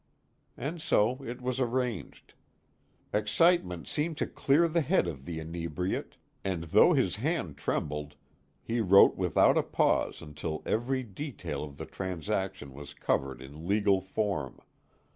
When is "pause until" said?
9.61-10.63